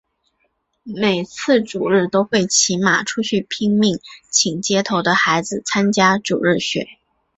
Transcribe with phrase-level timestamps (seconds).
[0.81, 3.99] 每次主日都会骑马出去拼命
[4.31, 6.87] 请街头的孩子参加主日学。